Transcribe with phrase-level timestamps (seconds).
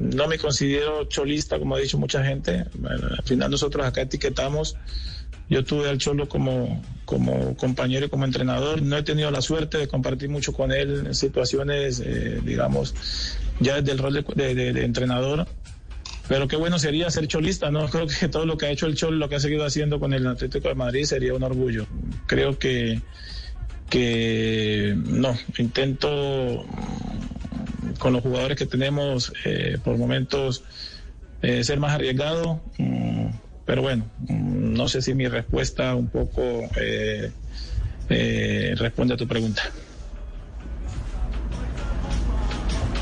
[0.00, 2.64] No me considero cholista, como ha dicho mucha gente.
[2.74, 4.76] Bueno, al final nosotros acá etiquetamos.
[5.50, 8.80] Yo tuve al Cholo como, como compañero y como entrenador.
[8.82, 12.94] No he tenido la suerte de compartir mucho con él en situaciones, eh, digamos,
[13.60, 15.46] ya desde el rol de, de- de- entrenador.
[16.28, 17.88] Pero qué bueno sería ser cholista, ¿no?
[17.90, 20.14] Creo que todo lo que ha hecho el Cholo, lo que ha seguido haciendo con
[20.14, 21.86] el Atlético de Madrid sería un orgullo.
[22.26, 23.02] Creo que,
[23.90, 26.64] que no, intento
[28.00, 30.64] con los jugadores que tenemos eh, por momentos
[31.42, 33.26] eh, ser más arriesgado, mm,
[33.64, 36.42] pero bueno, mm, no sé si mi respuesta un poco
[36.80, 37.30] eh,
[38.08, 39.62] eh, responde a tu pregunta.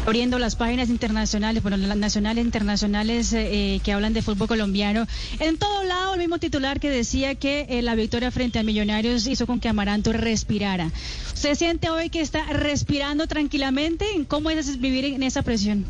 [0.09, 5.06] Abriendo las páginas internacionales, bueno, las nacionales internacionales eh, que hablan de fútbol colombiano.
[5.39, 9.27] En todo lado, el mismo titular que decía que eh, la victoria frente a Millonarios
[9.27, 10.91] hizo con que Amaranto respirara.
[11.34, 14.06] ¿Usted siente hoy que está respirando tranquilamente?
[14.29, 15.84] ¿Cómo es vivir en esa presión?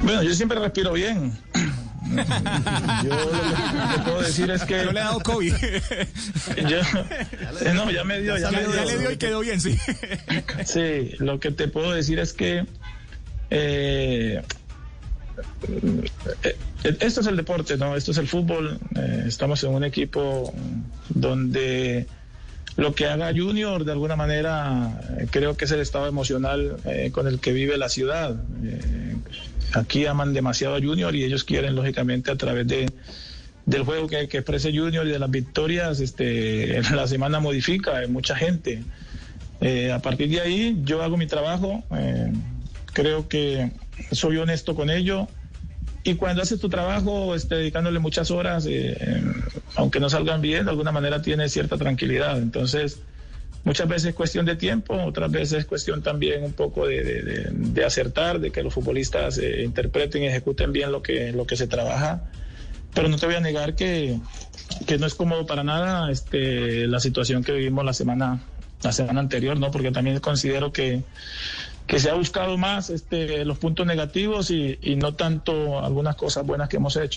[0.00, 1.38] Bueno, yo siempre respiro bien.
[3.04, 4.84] Yo lo que te puedo decir es que.
[4.84, 5.54] No le ha dado COVID.
[6.68, 8.74] yo- eh, no, ya me dio, ya, Ya, me dio.
[8.74, 9.78] ya le dio y quedó bien, sí.
[10.66, 12.66] Sí, lo que te puedo decir es que
[13.50, 14.42] eh,
[16.42, 16.56] eh,
[17.00, 17.96] esto es el deporte, ¿no?
[17.96, 18.78] Esto es el fútbol.
[18.96, 20.52] Eh, estamos en un equipo
[21.10, 22.06] donde
[22.76, 27.26] lo que haga Junior, de alguna manera, creo que es el estado emocional eh, con
[27.26, 28.36] el que vive la ciudad.
[28.64, 28.80] Eh,
[29.74, 32.90] aquí aman demasiado a Junior y ellos quieren, lógicamente, a través de
[33.64, 38.08] del juego que, que exprese Junior y de las victorias, este, la semana modifica, hay
[38.08, 38.82] mucha gente.
[39.60, 42.32] Eh, a partir de ahí yo hago mi trabajo, eh,
[42.92, 43.70] creo que
[44.10, 45.28] soy honesto con ello
[46.04, 49.22] y cuando haces tu trabajo este, dedicándole muchas horas, eh, eh,
[49.76, 52.38] aunque no salgan bien, de alguna manera tienes cierta tranquilidad.
[52.38, 53.02] Entonces,
[53.64, 57.84] muchas veces es cuestión de tiempo, otras veces es cuestión también un poco de, de-
[57.84, 61.66] acertar, de que los futbolistas eh, interpreten y ejecuten bien lo que, lo que se
[61.66, 62.24] trabaja.
[62.94, 64.18] Pero no te voy a negar que,
[64.86, 68.40] que no es cómodo para nada este, la situación que vivimos la semana,
[68.82, 69.70] la semana anterior, ¿no?
[69.70, 71.02] Porque también considero que,
[71.86, 76.44] que se ha buscado más este, los puntos negativos y, y no tanto algunas cosas
[76.46, 77.16] buenas que hemos hecho.